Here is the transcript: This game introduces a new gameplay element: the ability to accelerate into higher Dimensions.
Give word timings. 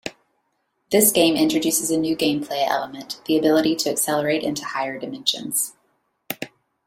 This 0.89 1.11
game 1.11 1.35
introduces 1.35 1.91
a 1.91 1.95
new 1.99 2.17
gameplay 2.17 2.67
element: 2.67 3.21
the 3.27 3.37
ability 3.37 3.75
to 3.75 3.91
accelerate 3.91 4.41
into 4.41 4.65
higher 4.65 4.97
Dimensions. 4.97 5.73